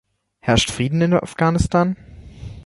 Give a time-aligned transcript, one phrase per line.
[0.39, 1.95] Herrscht Frieden in Afghanistan?